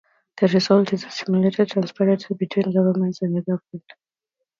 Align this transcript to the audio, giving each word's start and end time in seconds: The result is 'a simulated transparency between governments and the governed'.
The 0.37 0.47
result 0.47 0.93
is 0.93 1.03
'a 1.03 1.11
simulated 1.11 1.69
transparency 1.69 2.33
between 2.33 2.73
governments 2.73 3.21
and 3.21 3.35
the 3.37 3.41
governed'. 3.43 3.93